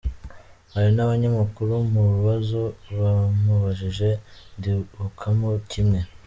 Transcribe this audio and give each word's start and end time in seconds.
Hari 0.73 0.89
n’abanyamakuru, 0.95 1.73
mu 1.93 2.01
bibazo 2.13 2.61
bamubajije 2.99 4.09
ndibukamo 4.57 5.49
kimwe. 5.71 5.99